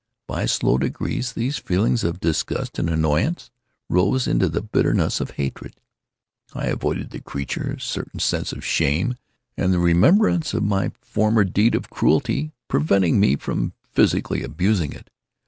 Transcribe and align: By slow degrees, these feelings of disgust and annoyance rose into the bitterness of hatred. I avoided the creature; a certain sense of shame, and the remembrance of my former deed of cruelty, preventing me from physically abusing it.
By 0.25 0.47
slow 0.47 0.79
degrees, 0.79 1.33
these 1.33 1.59
feelings 1.59 2.03
of 2.03 2.19
disgust 2.19 2.79
and 2.79 2.89
annoyance 2.89 3.51
rose 3.87 4.25
into 4.25 4.49
the 4.49 4.63
bitterness 4.63 5.19
of 5.21 5.29
hatred. 5.37 5.75
I 6.55 6.65
avoided 6.69 7.11
the 7.11 7.21
creature; 7.21 7.73
a 7.77 7.79
certain 7.79 8.19
sense 8.19 8.51
of 8.51 8.65
shame, 8.65 9.13
and 9.55 9.71
the 9.71 9.77
remembrance 9.77 10.55
of 10.55 10.63
my 10.63 10.91
former 11.01 11.43
deed 11.43 11.75
of 11.75 11.91
cruelty, 11.91 12.51
preventing 12.67 13.19
me 13.19 13.35
from 13.35 13.73
physically 13.93 14.41
abusing 14.41 14.91
it. 14.91 15.11